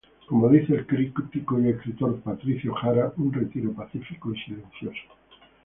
Como 0.25 0.49
dice 0.49 0.73
el 0.73 0.87
crítico 0.87 1.61
y 1.61 1.69
escritor 1.69 2.19
Patricio 2.21 2.73
Jara: 2.73 3.13
"Un 3.17 3.31
retiro 3.31 3.71
pacífico 3.71 4.33
y 4.33 4.39
silencioso. 4.41 4.99